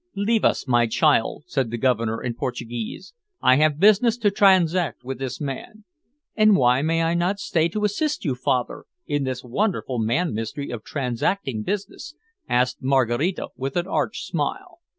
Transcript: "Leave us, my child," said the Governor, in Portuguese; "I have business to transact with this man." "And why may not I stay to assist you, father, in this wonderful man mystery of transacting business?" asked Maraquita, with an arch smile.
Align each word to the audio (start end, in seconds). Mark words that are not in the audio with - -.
"Leave 0.15 0.43
us, 0.43 0.67
my 0.67 0.87
child," 0.87 1.43
said 1.45 1.69
the 1.69 1.77
Governor, 1.77 2.23
in 2.23 2.33
Portuguese; 2.33 3.13
"I 3.39 3.57
have 3.57 3.79
business 3.79 4.17
to 4.17 4.31
transact 4.31 5.03
with 5.03 5.19
this 5.19 5.39
man." 5.39 5.83
"And 6.35 6.55
why 6.57 6.81
may 6.81 7.13
not 7.13 7.35
I 7.35 7.35
stay 7.35 7.67
to 7.69 7.83
assist 7.83 8.25
you, 8.25 8.33
father, 8.33 8.85
in 9.05 9.25
this 9.25 9.43
wonderful 9.43 9.99
man 9.99 10.33
mystery 10.33 10.71
of 10.71 10.83
transacting 10.83 11.61
business?" 11.61 12.15
asked 12.49 12.81
Maraquita, 12.81 13.49
with 13.55 13.77
an 13.77 13.85
arch 13.85 14.25
smile. 14.25 14.79